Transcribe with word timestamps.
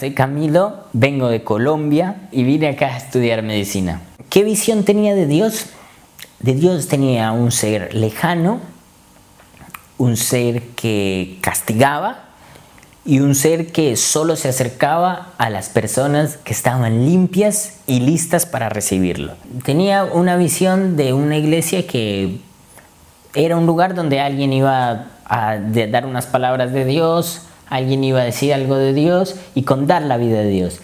Soy 0.00 0.12
Camilo, 0.14 0.84
vengo 0.94 1.28
de 1.28 1.44
Colombia 1.44 2.16
y 2.32 2.42
vine 2.42 2.68
acá 2.68 2.86
a 2.86 2.96
estudiar 2.96 3.42
medicina. 3.42 4.00
¿Qué 4.30 4.44
visión 4.44 4.82
tenía 4.84 5.14
de 5.14 5.26
Dios? 5.26 5.66
De 6.38 6.54
Dios 6.54 6.88
tenía 6.88 7.32
un 7.32 7.52
ser 7.52 7.94
lejano, 7.94 8.60
un 9.98 10.16
ser 10.16 10.62
que 10.68 11.36
castigaba 11.42 12.30
y 13.04 13.20
un 13.20 13.34
ser 13.34 13.72
que 13.72 13.94
solo 13.96 14.36
se 14.36 14.48
acercaba 14.48 15.34
a 15.36 15.50
las 15.50 15.68
personas 15.68 16.38
que 16.38 16.54
estaban 16.54 17.04
limpias 17.04 17.80
y 17.86 18.00
listas 18.00 18.46
para 18.46 18.70
recibirlo. 18.70 19.34
Tenía 19.64 20.04
una 20.04 20.38
visión 20.38 20.96
de 20.96 21.12
una 21.12 21.36
iglesia 21.36 21.86
que 21.86 22.38
era 23.34 23.54
un 23.54 23.66
lugar 23.66 23.94
donde 23.94 24.18
alguien 24.18 24.54
iba 24.54 25.08
a 25.26 25.58
dar 25.58 26.06
unas 26.06 26.24
palabras 26.24 26.72
de 26.72 26.86
Dios, 26.86 27.42
alguien 27.70 28.04
iba 28.04 28.20
a 28.20 28.24
decir 28.24 28.52
algo 28.52 28.76
de 28.76 28.92
Dios 28.92 29.36
y 29.54 29.62
contar 29.62 30.02
la 30.02 30.18
vida 30.18 30.40
de 30.40 30.48
Dios. 30.50 30.80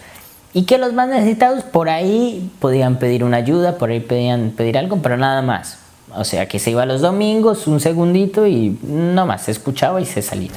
Y 0.53 0.63
que 0.63 0.77
los 0.77 0.93
más 0.93 1.09
necesitados 1.09 1.63
por 1.63 1.89
ahí 1.89 2.49
podían 2.59 2.97
pedir 2.97 3.23
una 3.23 3.37
ayuda, 3.37 3.77
por 3.77 3.91
ahí 3.91 3.99
podían 3.99 4.51
pedir 4.51 4.77
algo, 4.77 4.97
pero 5.03 5.17
nada 5.17 5.41
más. 5.41 5.77
O 6.15 6.23
sea, 6.23 6.47
que 6.47 6.57
se 6.57 6.71
iba 6.71 6.85
los 6.85 7.01
domingos, 7.01 7.67
un 7.67 7.79
segundito 7.79 8.47
y 8.47 8.79
no 8.81 9.25
más, 9.25 9.43
se 9.43 9.51
escuchaba 9.51 10.01
y 10.01 10.05
se 10.05 10.21
salía. 10.21 10.51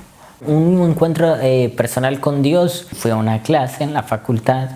Un 0.46 0.90
encuentro 0.90 1.36
eh, 1.42 1.74
personal 1.76 2.20
con 2.20 2.40
Dios 2.40 2.86
fue 2.92 3.10
a 3.10 3.16
una 3.16 3.42
clase 3.42 3.84
en 3.84 3.92
la 3.92 4.02
facultad 4.02 4.70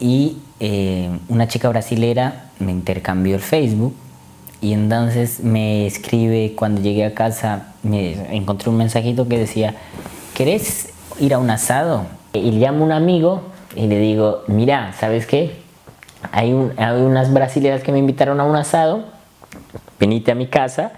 y 0.00 0.38
eh, 0.58 1.10
una 1.28 1.46
chica 1.46 1.68
brasilera 1.68 2.46
me 2.58 2.72
intercambió 2.72 3.36
el 3.36 3.40
Facebook 3.40 3.94
y 4.60 4.72
entonces 4.72 5.40
me 5.40 5.86
escribe 5.86 6.54
cuando 6.56 6.80
llegué 6.80 7.04
a 7.04 7.14
casa, 7.14 7.74
me 7.82 8.34
encontré 8.34 8.70
un 8.70 8.78
mensajito 8.78 9.28
que 9.28 9.38
decía, 9.38 9.74
¿querés 10.34 10.92
ir 11.20 11.32
a 11.32 11.38
un 11.38 11.48
asado? 11.48 12.06
Y 12.32 12.50
llamo 12.50 12.82
a 12.82 12.86
un 12.86 12.92
amigo 12.92 13.42
y 13.74 13.86
le 13.86 13.98
digo, 13.98 14.42
mira, 14.48 14.92
¿sabes 14.98 15.26
qué? 15.26 15.62
Hay, 16.32 16.52
unas 16.52 17.32
brasileras 17.32 17.82
que 17.82 17.92
me 17.92 17.98
invitaron 17.98 18.40
a 18.40 18.44
un 18.44 18.56
asado, 18.56 19.04
venite 20.00 20.32
a 20.32 20.34
mi 20.34 20.48
casa 20.48 20.92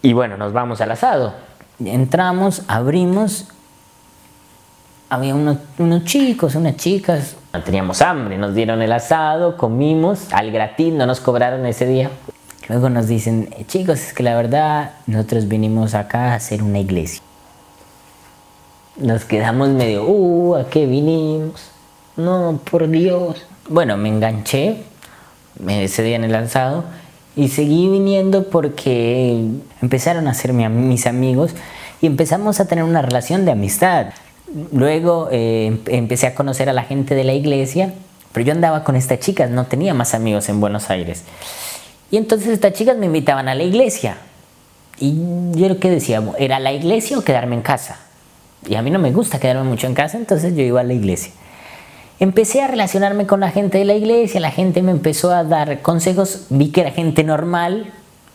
y 0.00 0.12
bueno, 0.12 0.36
nos 0.36 0.52
vamos 0.52 0.80
al 0.80 0.92
asado. 0.92 1.34
Entramos, 1.84 2.62
abrimos, 2.68 3.48
había 5.08 5.34
unos, 5.34 5.58
chicos, 6.04 6.54
unas 6.54 6.76
chicas, 6.76 7.36
teníamos 7.64 8.00
hambre, 8.02 8.38
nos 8.38 8.54
dieron 8.54 8.82
el 8.82 8.92
asado, 8.92 9.56
comimos, 9.56 10.32
al 10.32 10.52
gratín 10.52 10.96
no 10.98 11.06
nos 11.06 11.20
cobraron 11.20 11.66
ese 11.66 11.86
día. 11.86 12.10
Luego 12.68 12.88
nos 12.88 13.08
dicen, 13.08 13.48
chicos, 13.66 14.00
es 14.00 14.12
que 14.12 14.22
la 14.22 14.36
verdad 14.36 14.92
nosotros 15.06 15.48
vinimos 15.48 15.94
acá 15.94 16.32
a 16.32 16.34
hacer 16.36 16.62
una 16.62 16.78
iglesia 16.78 17.22
nos 18.96 19.24
quedamos 19.24 19.68
medio, 19.70 20.04
uh, 20.04 20.56
¿a 20.56 20.68
qué 20.68 20.86
vinimos? 20.86 21.70
No, 22.16 22.60
por 22.70 22.88
Dios. 22.88 23.46
Bueno, 23.68 23.96
me 23.96 24.08
enganché 24.08 24.82
ese 25.66 26.02
día 26.02 26.16
en 26.16 26.24
el 26.24 26.32
lanzado 26.32 26.84
y 27.34 27.48
seguí 27.48 27.88
viniendo 27.88 28.48
porque 28.48 29.44
empezaron 29.80 30.28
a 30.28 30.34
ser 30.34 30.52
mis 30.52 31.06
amigos 31.06 31.52
y 32.00 32.06
empezamos 32.06 32.60
a 32.60 32.66
tener 32.66 32.84
una 32.84 33.00
relación 33.00 33.44
de 33.44 33.52
amistad. 33.52 34.08
Luego 34.72 35.28
eh, 35.30 35.78
empecé 35.86 36.26
a 36.26 36.34
conocer 36.34 36.68
a 36.68 36.74
la 36.74 36.82
gente 36.82 37.14
de 37.14 37.24
la 37.24 37.32
iglesia, 37.32 37.94
pero 38.32 38.44
yo 38.44 38.52
andaba 38.52 38.84
con 38.84 38.96
estas 38.96 39.20
chicas, 39.20 39.50
no 39.50 39.64
tenía 39.66 39.94
más 39.94 40.12
amigos 40.12 40.48
en 40.50 40.60
Buenos 40.60 40.90
Aires. 40.90 41.22
Y 42.10 42.18
entonces 42.18 42.48
estas 42.48 42.74
chicas 42.74 42.98
me 42.98 43.06
invitaban 43.06 43.48
a 43.48 43.54
la 43.54 43.62
iglesia. 43.62 44.18
Y 44.98 45.14
yo 45.52 45.68
lo 45.68 45.78
que 45.78 45.88
decía, 45.88 46.22
¿era 46.38 46.60
la 46.60 46.72
iglesia 46.72 47.18
o 47.18 47.22
quedarme 47.22 47.54
en 47.54 47.62
casa? 47.62 47.98
Y 48.68 48.76
a 48.76 48.82
mí 48.82 48.90
no 48.90 48.98
me 48.98 49.12
gusta 49.12 49.40
quedarme 49.40 49.64
mucho 49.64 49.86
en 49.86 49.94
casa, 49.94 50.16
entonces 50.16 50.54
yo 50.54 50.62
iba 50.62 50.80
a 50.80 50.84
la 50.84 50.92
iglesia. 50.92 51.32
Empecé 52.20 52.62
a 52.62 52.68
relacionarme 52.68 53.26
con 53.26 53.40
la 53.40 53.50
gente 53.50 53.78
de 53.78 53.84
la 53.84 53.94
iglesia, 53.94 54.38
la 54.40 54.52
gente 54.52 54.82
me 54.82 54.92
empezó 54.92 55.32
a 55.32 55.42
dar 55.42 55.82
consejos, 55.82 56.46
vi 56.50 56.70
que 56.70 56.82
era 56.82 56.92
gente 56.92 57.24
normal, 57.24 57.92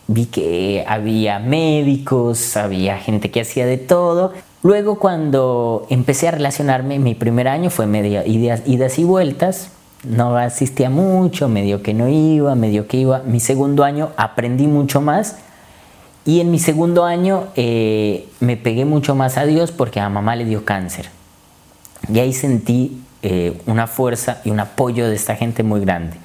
vi 0.08 0.26
que 0.26 0.84
había 0.86 1.38
médicos, 1.38 2.56
había 2.56 2.98
gente 2.98 3.30
que 3.30 3.40
hacía 3.40 3.64
de 3.64 3.78
todo. 3.78 4.34
Luego 4.62 4.98
cuando 4.98 5.86
empecé 5.88 6.28
a 6.28 6.32
relacionarme, 6.32 6.98
mi 6.98 7.14
primer 7.14 7.48
año 7.48 7.70
fue 7.70 7.86
medio 7.86 8.26
idas, 8.26 8.62
idas 8.66 8.98
y 8.98 9.04
vueltas, 9.04 9.70
no 10.04 10.36
asistía 10.36 10.90
mucho, 10.90 11.48
medio 11.48 11.82
que 11.82 11.94
no 11.94 12.08
iba, 12.08 12.54
medio 12.54 12.86
que 12.86 12.98
iba. 12.98 13.20
Mi 13.20 13.40
segundo 13.40 13.84
año 13.84 14.10
aprendí 14.16 14.66
mucho 14.66 15.00
más 15.00 15.36
y 16.28 16.42
en 16.42 16.50
mi 16.50 16.58
segundo 16.58 17.06
año 17.06 17.46
eh, 17.56 18.28
me 18.40 18.58
pegué 18.58 18.84
mucho 18.84 19.14
más 19.14 19.38
a 19.38 19.46
Dios 19.46 19.72
porque 19.72 19.98
a 19.98 20.10
mamá 20.10 20.36
le 20.36 20.44
dio 20.44 20.62
cáncer. 20.62 21.08
Y 22.12 22.18
ahí 22.18 22.34
sentí 22.34 23.00
eh, 23.22 23.58
una 23.64 23.86
fuerza 23.86 24.42
y 24.44 24.50
un 24.50 24.60
apoyo 24.60 25.08
de 25.08 25.16
esta 25.16 25.36
gente 25.36 25.62
muy 25.62 25.80
grande. 25.80 26.18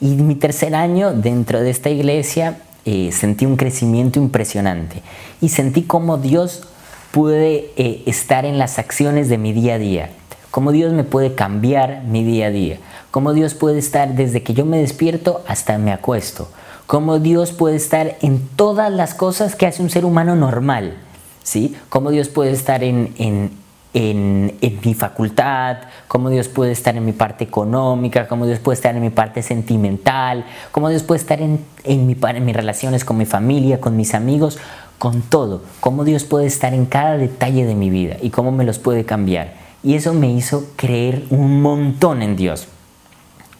Y 0.00 0.14
en 0.14 0.26
mi 0.26 0.36
tercer 0.36 0.74
año 0.74 1.12
dentro 1.12 1.60
de 1.60 1.68
esta 1.68 1.90
iglesia 1.90 2.62
eh, 2.86 3.10
sentí 3.12 3.44
un 3.44 3.58
crecimiento 3.58 4.18
impresionante. 4.18 5.02
Y 5.42 5.50
sentí 5.50 5.82
cómo 5.82 6.16
Dios 6.16 6.62
puede 7.10 7.72
estar 8.08 8.46
en 8.46 8.56
las 8.56 8.78
acciones 8.78 9.28
de 9.28 9.36
mi 9.36 9.52
día 9.52 9.74
a 9.74 9.78
día. 9.78 10.10
Cómo 10.50 10.72
Dios 10.72 10.94
me 10.94 11.04
puede 11.04 11.34
cambiar 11.34 12.04
mi 12.04 12.24
día 12.24 12.46
a 12.46 12.50
día. 12.50 12.78
Cómo 13.10 13.34
Dios 13.34 13.52
puede 13.52 13.80
estar 13.80 14.14
desde 14.14 14.42
que 14.42 14.54
yo 14.54 14.64
me 14.64 14.78
despierto 14.78 15.44
hasta 15.46 15.76
me 15.76 15.92
acuesto 15.92 16.48
cómo 16.86 17.18
Dios 17.18 17.52
puede 17.52 17.76
estar 17.76 18.16
en 18.22 18.48
todas 18.56 18.92
las 18.92 19.14
cosas 19.14 19.56
que 19.56 19.66
hace 19.66 19.82
un 19.82 19.90
ser 19.90 20.04
humano 20.04 20.36
normal, 20.36 20.96
¿sí? 21.42 21.76
Cómo 21.88 22.10
Dios 22.10 22.28
puede 22.28 22.52
estar 22.52 22.84
en, 22.84 23.12
en, 23.18 23.50
en, 23.92 24.80
mi 24.84 24.94
facultad, 24.94 25.78
cómo 26.06 26.30
Dios 26.30 26.48
puede 26.48 26.72
estar 26.72 26.96
en 26.96 27.04
mi 27.04 27.12
parte 27.12 27.44
económica, 27.44 28.28
cómo 28.28 28.46
Dios 28.46 28.60
puede 28.60 28.76
estar 28.76 28.94
en 28.94 29.02
mi 29.02 29.10
parte 29.10 29.42
sentimental, 29.42 30.44
cómo 30.70 30.88
Dios 30.88 31.02
puede 31.02 31.20
estar 31.20 31.40
en, 31.40 31.64
en, 31.84 32.06
mi, 32.06 32.16
en 32.20 32.44
mis 32.44 32.56
relaciones 32.56 33.04
con 33.04 33.16
mi 33.16 33.26
familia, 33.26 33.80
con 33.80 33.96
mis 33.96 34.14
amigos, 34.14 34.58
con 34.98 35.22
todo, 35.22 35.62
cómo 35.80 36.04
Dios 36.04 36.24
puede 36.24 36.46
estar 36.46 36.72
en 36.72 36.86
cada 36.86 37.16
detalle 37.16 37.66
de 37.66 37.74
mi 37.74 37.90
vida 37.90 38.16
y 38.22 38.30
cómo 38.30 38.52
me 38.52 38.64
los 38.64 38.78
puede 38.78 39.04
cambiar. 39.04 39.54
Y 39.82 39.94
eso 39.94 40.14
me 40.14 40.32
hizo 40.32 40.64
creer 40.76 41.24
un 41.30 41.62
montón 41.62 42.22
en 42.22 42.36
Dios. 42.36 42.68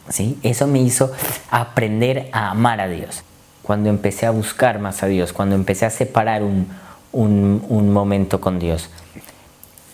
¿Sí? 0.09 0.37
Eso 0.43 0.67
me 0.67 0.79
hizo 0.79 1.11
aprender 1.49 2.29
a 2.31 2.51
amar 2.51 2.81
a 2.81 2.87
Dios. 2.87 3.23
Cuando 3.63 3.89
empecé 3.89 4.25
a 4.25 4.31
buscar 4.31 4.79
más 4.79 5.03
a 5.03 5.07
Dios, 5.07 5.33
cuando 5.33 5.55
empecé 5.55 5.85
a 5.85 5.89
separar 5.89 6.43
un, 6.43 6.67
momento 7.91 8.39
con 8.39 8.59
Dios. 8.59 8.89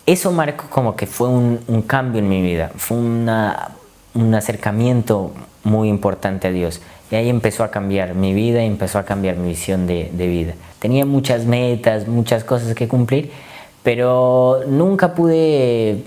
Eso 0.06 0.32
marcó 0.32 0.66
como 0.68 0.96
que 0.96 1.06
fue 1.06 1.28
un, 1.28 1.84
cambio 1.86 2.20
en 2.20 2.28
mi 2.28 2.42
vida, 2.42 2.70
fue 2.76 2.98
un 2.98 4.34
acercamiento 4.34 5.32
muy 5.64 5.88
importante 5.88 6.48
a 6.48 6.50
Dios. 6.50 6.80
Y 7.10 7.16
ahí 7.16 7.28
empezó 7.28 7.64
a 7.64 7.70
cambiar 7.70 8.14
mi 8.14 8.32
vida 8.32 8.62
y 8.62 8.66
empezó 8.66 8.98
a 8.98 9.04
cambiar 9.04 9.36
mi 9.36 9.48
visión 9.48 9.86
de 9.86 10.26
vida. 10.26 10.54
Tenía 10.78 11.06
muchas 11.06 11.46
metas, 11.46 12.06
muchas 12.08 12.44
cosas 12.44 12.74
que 12.74 12.88
cumplir, 12.88 13.32
pero 13.82 14.60
nunca 14.68 15.14
pude 15.14 16.04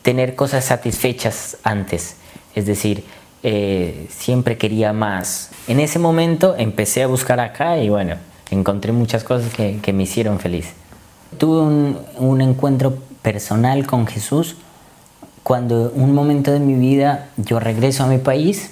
tener 0.00 0.34
cosas 0.34 0.64
satisfechas 0.64 1.58
antes. 1.62 2.16
Es 2.54 2.66
decir, 2.66 3.04
eh, 3.42 4.06
siempre 4.08 4.56
quería 4.56 4.92
más. 4.92 5.50
En 5.66 5.80
ese 5.80 5.98
momento 5.98 6.54
empecé 6.56 7.02
a 7.02 7.06
buscar 7.08 7.40
acá 7.40 7.78
y 7.78 7.88
bueno, 7.88 8.16
encontré 8.50 8.92
muchas 8.92 9.24
cosas 9.24 9.52
que, 9.52 9.92
me 9.92 10.04
hicieron 10.04 10.38
feliz. 10.38 10.72
Tuve 11.38 11.96
un, 12.18 12.40
encuentro 12.40 12.98
personal 13.22 13.86
con 13.86 14.06
Jesús 14.06 14.56
cuando 15.42 15.90
un 15.94 16.14
momento 16.14 16.52
de 16.52 16.60
mi 16.60 16.74
vida 16.74 17.30
yo 17.36 17.58
regreso 17.58 18.04
a 18.04 18.06
mi 18.06 18.18
país 18.18 18.70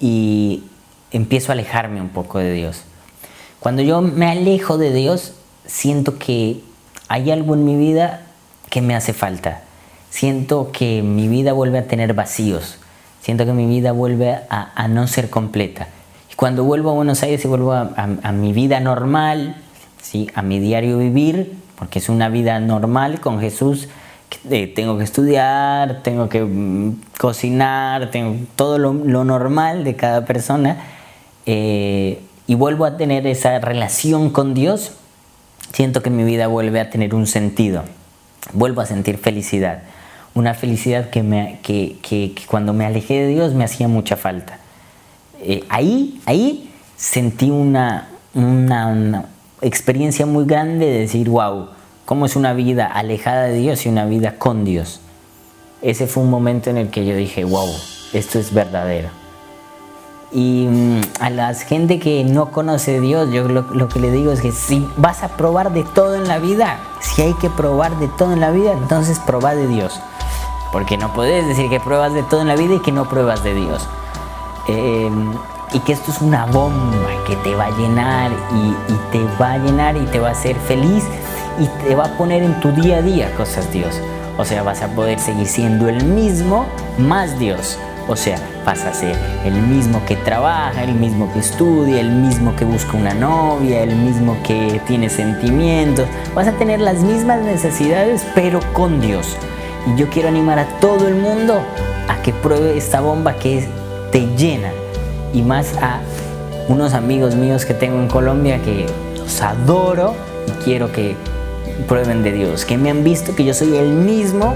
y 0.00 0.64
empiezo 1.12 1.52
a 1.52 1.54
alejarme 1.54 2.00
un 2.00 2.08
poco 2.08 2.38
de 2.38 2.52
Dios. 2.52 2.82
Cuando 3.60 3.82
yo 3.82 4.00
me 4.00 4.26
alejo 4.26 4.78
de 4.78 4.92
Dios, 4.92 5.34
siento 5.64 6.18
que 6.18 6.60
hay 7.08 7.30
algo 7.30 7.54
en 7.54 7.64
mi 7.64 7.76
vida 7.76 8.22
que 8.68 8.80
me 8.82 8.96
hace 8.96 9.12
falta 9.12 9.62
siento 10.10 10.70
que 10.72 11.02
mi 11.02 11.28
vida 11.28 11.52
vuelve 11.52 11.78
a 11.78 11.86
tener 11.86 12.14
vacíos, 12.14 12.78
siento 13.20 13.44
que 13.46 13.52
mi 13.52 13.66
vida 13.66 13.92
vuelve 13.92 14.38
a, 14.48 14.88
no 14.88 15.06
ser 15.06 15.30
completa. 15.30 15.88
Y 16.30 16.34
cuando 16.34 16.64
vuelvo 16.64 16.90
a 16.90 16.94
Buenos 16.94 17.22
Aires 17.22 17.44
y 17.44 17.48
vuelvo 17.48 17.72
a, 17.72 18.32
mi 18.32 18.52
vida 18.52 18.80
normal, 18.80 19.56
¿sí? 20.02 20.28
a 20.34 20.42
mi 20.42 20.60
diario 20.60 20.98
vivir, 20.98 21.52
porque 21.78 21.98
es 21.98 22.08
una 22.08 22.28
vida 22.28 22.58
normal 22.58 23.20
con 23.20 23.40
Jesús, 23.40 23.88
eh, 24.50 24.66
tengo 24.66 24.98
que 24.98 25.04
estudiar, 25.04 26.02
tengo 26.02 26.28
que 26.28 26.42
mm, 26.42 27.00
cocinar, 27.18 28.10
tengo 28.10 28.46
todo 28.56 28.78
lo, 28.78 28.92
normal 28.92 29.84
de 29.84 29.96
cada 29.96 30.24
persona, 30.24 30.78
eh, 31.46 32.20
y 32.46 32.54
vuelvo 32.54 32.84
a 32.84 32.96
tener 32.96 33.26
esa 33.26 33.58
relación 33.58 34.30
con 34.30 34.54
Dios, 34.54 34.92
siento 35.72 36.02
que 36.02 36.10
mi 36.10 36.24
vida 36.24 36.46
vuelve 36.46 36.80
a 36.80 36.90
tener 36.90 37.14
un 37.14 37.26
sentido, 37.26 37.84
vuelvo 38.52 38.80
a 38.80 38.86
sentir 38.86 39.18
felicidad 39.18 39.82
una 40.34 40.54
felicidad 40.54 41.10
que, 41.10 41.22
me, 41.22 41.58
que, 41.62 42.34
cuando 42.46 42.72
me 42.72 42.86
alejé 42.86 43.22
de 43.22 43.28
Dios 43.28 43.54
me 43.54 43.64
hacía 43.64 43.88
mucha 43.88 44.16
falta. 44.16 44.58
Eh, 45.40 45.64
ahí, 45.68 46.20
ahí 46.26 46.70
sentí 46.96 47.50
una, 47.50 48.08
una, 48.34 49.26
experiencia 49.60 50.26
muy 50.26 50.44
grande 50.44 50.86
de 50.86 50.98
decir, 51.00 51.28
wow, 51.28 51.68
cómo 52.04 52.26
es 52.26 52.36
una 52.36 52.52
vida 52.52 52.86
alejada 52.86 53.44
de 53.44 53.58
Dios 53.58 53.84
y 53.86 53.88
una 53.88 54.04
vida 54.04 54.36
con 54.36 54.64
Dios. 54.64 55.00
Ese 55.82 56.06
fue 56.06 56.22
un 56.22 56.30
momento 56.30 56.70
en 56.70 56.76
el 56.76 56.88
que 56.90 57.04
yo 57.04 57.16
dije, 57.16 57.44
wow, 57.44 57.68
esto 58.12 58.38
es 58.38 58.52
verdadero. 58.52 59.08
Y 60.30 60.66
mm, 60.68 61.00
a 61.20 61.30
la 61.30 61.54
gente 61.54 61.98
que 61.98 62.22
no 62.24 62.50
conoce 62.52 63.00
Dios, 63.00 63.30
yo 63.32 63.48
lo, 63.48 63.62
lo, 63.62 63.88
que 63.88 63.98
le 63.98 64.10
digo 64.10 64.30
es 64.30 64.40
que 64.40 64.52
si 64.52 64.86
vas 64.96 65.22
a 65.22 65.36
probar 65.36 65.72
de 65.72 65.84
todo 65.84 66.16
en 66.16 66.28
la 66.28 66.38
vida, 66.38 66.78
si 67.00 67.22
hay 67.22 67.34
que 67.34 67.48
probar 67.48 67.98
de 67.98 68.08
todo 68.08 68.32
en 68.32 68.40
la 68.40 68.50
vida, 68.50 68.72
entonces 68.72 69.18
prueba 69.20 69.54
de 69.54 69.66
Dios. 69.66 70.00
Porque 70.72 70.96
no 70.96 71.12
puedes 71.12 71.46
decir 71.46 71.70
que 71.70 71.80
pruebas 71.80 72.12
de 72.12 72.22
todo 72.22 72.42
en 72.42 72.48
la 72.48 72.56
vida 72.56 72.74
y 72.74 72.80
que 72.80 72.92
no 72.92 73.08
pruebas 73.08 73.42
de 73.42 73.54
Dios. 73.54 73.86
Eh, 74.68 75.10
y 75.72 75.80
que 75.80 75.92
esto 75.92 76.10
es 76.10 76.20
una 76.20 76.46
bomba 76.46 77.08
que 77.26 77.36
te 77.36 77.54
va 77.54 77.66
a 77.66 77.70
llenar 77.70 78.30
y, 78.54 78.92
y, 78.92 78.98
te 79.12 79.22
va 79.40 79.52
a 79.52 79.58
llenar 79.58 79.96
y 79.96 80.04
te 80.06 80.18
va 80.18 80.28
a 80.28 80.32
hacer 80.32 80.56
feliz 80.56 81.04
y 81.58 81.66
te 81.86 81.94
va 81.94 82.06
a 82.06 82.16
poner 82.16 82.42
en 82.42 82.58
tu 82.60 82.72
día 82.72 82.98
a 82.98 83.02
día 83.02 83.34
cosas 83.36 83.70
Dios. 83.72 84.00
O 84.38 84.44
sea, 84.44 84.62
vas 84.62 84.82
a 84.82 84.88
poder 84.88 85.18
seguir 85.18 85.46
siendo 85.46 85.88
el 85.88 86.04
mismo 86.04 86.66
más 86.96 87.38
Dios. 87.38 87.78
O 88.06 88.16
sea, 88.16 88.38
vas 88.64 88.84
a 88.84 88.94
ser 88.94 89.14
el 89.44 89.54
mismo 89.54 90.02
que 90.06 90.16
trabaja, 90.16 90.82
el 90.82 90.94
mismo 90.94 91.30
que 91.32 91.40
estudia, 91.40 92.00
el 92.00 92.10
mismo 92.10 92.56
que 92.56 92.64
busca 92.64 92.96
una 92.96 93.12
novia, 93.12 93.82
el 93.82 93.94
mismo 93.96 94.36
que 94.44 94.80
tiene 94.86 95.10
sentimientos. 95.10 96.06
Vas 96.34 96.48
a 96.48 96.52
tener 96.52 96.80
las 96.80 97.00
mismas 97.00 97.42
necesidades, 97.42 98.24
pero 98.34 98.60
con 98.72 99.00
Dios. 99.00 99.36
Y 99.88 99.98
yo 99.98 100.08
quiero 100.10 100.28
animar 100.28 100.58
a 100.58 100.66
todo 100.80 101.08
el 101.08 101.14
mundo 101.14 101.62
a 102.08 102.22
que 102.22 102.32
pruebe 102.32 102.76
esta 102.76 103.00
bomba 103.00 103.34
que 103.34 103.66
te 104.12 104.26
llena. 104.36 104.70
Y 105.32 105.42
más 105.42 105.74
a 105.80 106.00
unos 106.68 106.92
amigos 106.94 107.34
míos 107.34 107.64
que 107.64 107.74
tengo 107.74 107.98
en 107.98 108.08
Colombia 108.08 108.60
que 108.62 108.86
los 109.16 109.40
adoro 109.40 110.14
y 110.46 110.64
quiero 110.64 110.92
que 110.92 111.16
prueben 111.86 112.22
de 112.22 112.32
Dios. 112.32 112.64
Que 112.64 112.76
me 112.76 112.90
han 112.90 113.04
visto 113.04 113.34
que 113.34 113.44
yo 113.44 113.54
soy 113.54 113.76
el 113.76 113.88
mismo, 113.88 114.54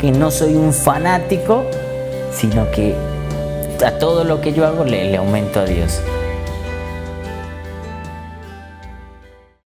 que 0.00 0.10
no 0.10 0.30
soy 0.30 0.54
un 0.54 0.72
fanático, 0.72 1.64
sino 2.32 2.70
que 2.70 2.96
a 3.84 3.98
todo 3.98 4.24
lo 4.24 4.40
que 4.40 4.52
yo 4.52 4.66
hago 4.66 4.84
le, 4.84 5.10
le 5.10 5.16
aumento 5.16 5.60
a 5.60 5.64
Dios. 5.64 6.00